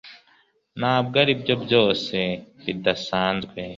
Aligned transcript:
ntabwo 0.79 1.15
aribyo 1.23 1.55
byose 1.63 2.17
bidasanzwe 2.63 3.59